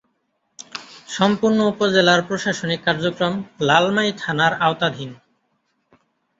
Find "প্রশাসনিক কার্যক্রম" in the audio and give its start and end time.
2.27-3.33